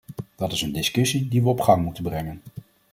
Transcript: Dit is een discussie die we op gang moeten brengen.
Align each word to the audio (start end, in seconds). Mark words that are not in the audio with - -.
Dit 0.35 0.51
is 0.51 0.61
een 0.61 0.71
discussie 0.71 1.27
die 1.27 1.41
we 1.43 1.49
op 1.49 1.61
gang 1.61 1.83
moeten 1.83 2.03
brengen. 2.03 2.41